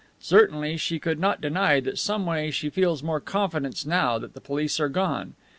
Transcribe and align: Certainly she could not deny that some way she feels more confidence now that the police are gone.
Certainly 0.19 0.77
she 0.77 0.97
could 0.97 1.19
not 1.19 1.41
deny 1.41 1.79
that 1.79 1.99
some 1.99 2.25
way 2.25 2.49
she 2.49 2.71
feels 2.71 3.03
more 3.03 3.19
confidence 3.19 3.85
now 3.85 4.17
that 4.17 4.33
the 4.33 4.41
police 4.41 4.79
are 4.79 4.89
gone. 4.89 5.35